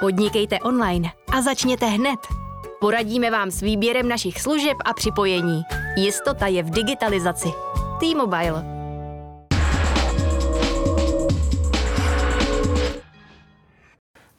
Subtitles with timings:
[0.00, 2.20] Podnikejte online a začněte hned.
[2.80, 5.62] Poradíme vám s výběrem našich služeb a připojení.
[5.96, 7.48] Jistota je v digitalizaci.
[8.00, 8.79] T-Mobile.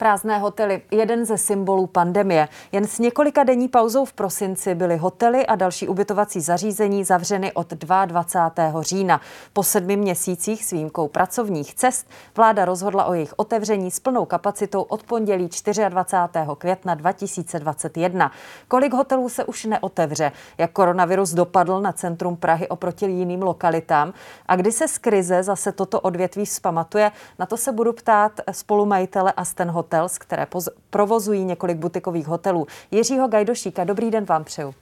[0.01, 2.47] Prázdné hotely, jeden ze symbolů pandemie.
[2.71, 7.73] Jen s několika denní pauzou v prosinci byly hotely a další ubytovací zařízení zavřeny od
[7.73, 8.81] 22.
[8.81, 9.21] října.
[9.53, 14.81] Po sedmi měsících s výjimkou pracovních cest vláda rozhodla o jejich otevření s plnou kapacitou
[14.81, 15.49] od pondělí
[15.89, 16.47] 24.
[16.57, 18.31] května 2021.
[18.67, 20.31] Kolik hotelů se už neotevře?
[20.57, 24.13] Jak koronavirus dopadl na centrum Prahy oproti jiným lokalitám?
[24.45, 27.11] A kdy se z krize zase toto odvětví vzpamatuje?
[27.39, 32.67] Na to se budu ptát spolumajitele Asten Hotel Hotels, které poz- provozují několik butikových hotelů.
[32.91, 34.75] Jiřího Gajdošíka, dobrý den vám přeju.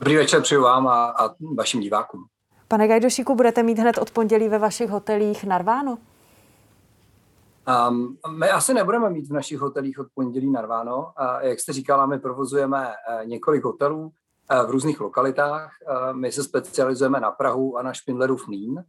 [0.00, 2.24] Dobrý večer přeju vám a, a vašim divákům.
[2.68, 5.98] Pane Gajdošíku, budete mít hned od pondělí ve vašich hotelích narváno?
[7.88, 11.12] Um, my asi nebudeme mít v našich hotelích od pondělí narváno.
[11.16, 15.70] A jak jste říkala, my provozujeme uh, několik hotelů uh, v různých lokalitách.
[15.86, 18.84] Uh, my se specializujeme na Prahu a na Špindlerův mlín.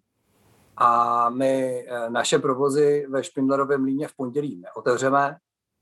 [0.83, 5.37] A my eh, naše provozy ve Špindlerově mlíně v pondělí neotevřeme.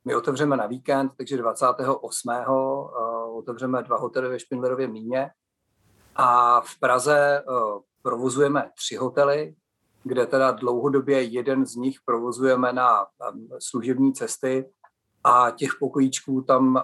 [0.05, 2.29] My otevřeme na víkend, takže 28.
[2.29, 2.45] Eh,
[3.31, 5.29] otevřeme dva hotely ve Špindlerově mlíně.
[6.15, 7.43] A v Praze eh,
[8.01, 9.55] provozujeme tři hotely,
[10.03, 13.05] kde teda dlouhodobě jeden z nich provozujeme na
[13.59, 14.69] služební cesty
[15.23, 16.83] a těch pokojíčků tam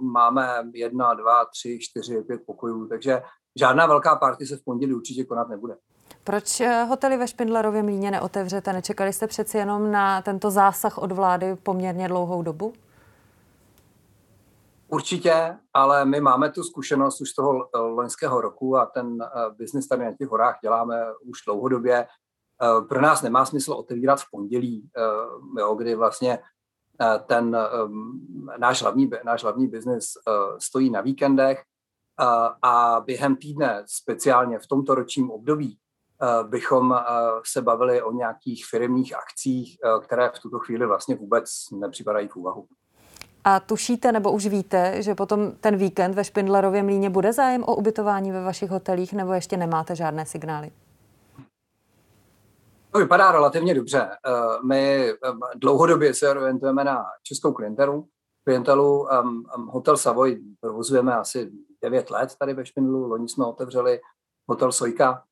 [0.00, 3.22] máme jedna, dva, tři, čtyři, pět pokojů, takže
[3.58, 5.76] žádná velká party se v pondělí určitě konat nebude.
[6.26, 8.72] Proč eh, hotely ve Špindlerově mlíně neotevřete?
[8.72, 12.72] Nečekali jste přeci jenom na tento zásah od vlády poměrně dlouhou dobu?
[14.88, 19.50] Určitě, ale my máme tu zkušenost už z toho eh, loňského roku a ten eh,
[19.56, 22.06] biznis tady na těch horách děláme už dlouhodobě.
[22.88, 24.90] Pro nás nemá smysl otevírat v pondělí,
[25.58, 26.38] jo, kdy vlastně
[27.26, 27.56] ten
[28.58, 30.04] náš hlavní, náš hlavní biznis
[30.58, 31.62] stojí na víkendech
[32.62, 35.78] a během týdne, speciálně v tomto ročním období,
[36.42, 37.04] bychom eh,
[37.44, 42.36] se bavili o nějakých firmních akcích, eh, které v tuto chvíli vlastně vůbec nepřipadají v
[42.36, 42.66] úvahu.
[43.44, 47.74] A tušíte nebo už víte, že potom ten víkend ve Špindlerově mlíně bude zájem o
[47.74, 50.70] ubytování ve vašich hotelích, nebo ještě nemáte žádné signály?
[52.90, 54.10] To vypadá relativně dobře.
[54.66, 55.12] My
[55.54, 58.08] dlouhodobě se orientujeme na českou klientelu.
[58.44, 59.08] Klientelu
[59.68, 61.50] Hotel Savoy provozujeme asi
[61.82, 63.06] 9 let tady ve Špindlu.
[63.06, 64.00] Loni jsme otevřeli
[64.48, 65.25] Hotel Sojka,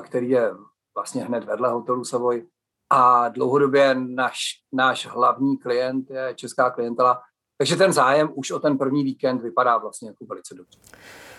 [0.00, 0.50] který je
[0.94, 2.46] vlastně hned vedle hotelu Savoy.
[2.90, 4.40] A dlouhodobě naš,
[4.72, 7.22] náš hlavní klient je česká klientela,
[7.58, 10.78] takže ten zájem už o ten první víkend vypadá vlastně jako velice dobře.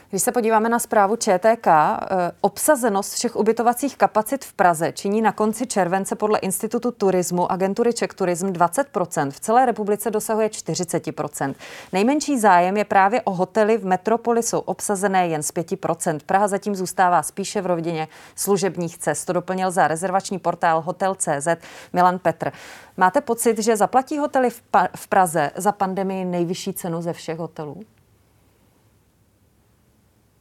[0.09, 5.31] Když se podíváme na zprávu ČTK, eh, obsazenost všech ubytovacích kapacit v Praze činí na
[5.31, 9.31] konci července podle Institutu turismu agentury Czech Tourism 20%.
[9.31, 11.55] V celé republice dosahuje 40%.
[11.93, 16.19] Nejmenší zájem je právě o hotely v metropoli, jsou obsazené jen z 5%.
[16.25, 19.25] Praha zatím zůstává spíše v rovině služebních cest.
[19.25, 21.47] To doplnil za rezervační portál Hotel.cz
[21.93, 22.51] Milan Petr.
[22.97, 24.61] Máte pocit, že zaplatí hotely v,
[24.95, 27.83] v Praze za pandemii nejvyšší cenu ze všech hotelů?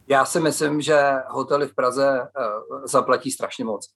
[0.07, 3.89] Já si myslím, že hotely v Praze uh, zaplatí strašně moc.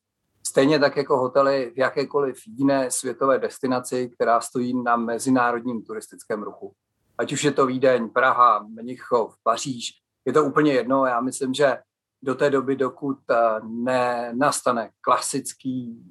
[0.48, 6.74] Stejně tak jako hotely v jakékoliv jiné světové destinaci, která stojí na mezinárodním turistickém ruchu.
[7.18, 9.92] Ať už je to Vídeň, Praha, Mnichov, Paříž,
[10.26, 11.06] je to úplně jedno.
[11.06, 11.78] Já myslím, že
[12.24, 16.04] do té doby, dokud uh, nenastane klasický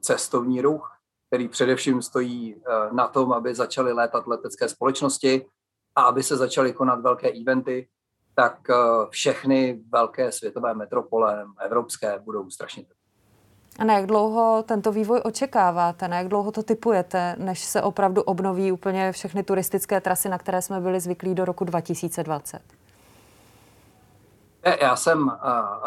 [0.00, 0.90] cestovní ruch,
[1.28, 2.62] který především stojí uh,
[2.92, 5.46] na tom, aby začaly létat letecké společnosti
[5.96, 7.88] a aby se začaly konat velké eventy,
[8.34, 8.74] tak eh,
[9.10, 12.84] všechny velké světové metropole, evropské, budou strašně
[13.78, 16.08] a na jak dlouho tento vývoj očekáváte?
[16.08, 20.62] Na jak dlouho to typujete, než se opravdu obnoví úplně všechny turistické trasy, na které
[20.62, 22.60] jsme byli zvyklí do roku 2020?
[24.80, 25.32] Já jsem uh,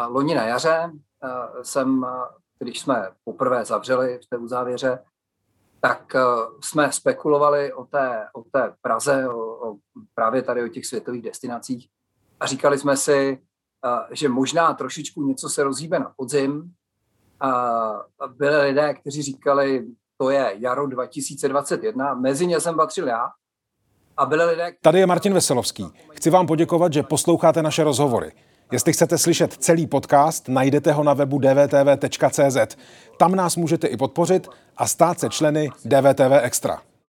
[0.07, 0.91] loni na jaře,
[1.23, 2.09] uh, jsem, uh,
[2.59, 4.99] když jsme poprvé zavřeli v té uzávěře,
[5.81, 6.15] tak
[6.61, 9.75] jsme spekulovali o té, o té Praze, o, o,
[10.15, 11.89] právě tady o těch světových destinacích
[12.39, 13.39] a říkali jsme si,
[14.11, 16.71] že možná trošičku něco se rozhýbe na podzim.
[18.37, 19.85] Byli lidé, kteří říkali,
[20.17, 23.29] to je jaro 2021, mezi ně jsem patřil já.
[24.17, 24.73] A byli lidé...
[24.81, 25.87] Tady je Martin Veselovský.
[26.11, 28.31] Chci vám poděkovat, že posloucháte naše rozhovory.
[28.71, 32.77] Jestli chcete slyšet celý podcast, najdete ho na webu dvtv.cz.
[33.19, 34.47] Tam nás můžete i podpořit
[34.77, 36.81] a stát se členy DVTV Extra.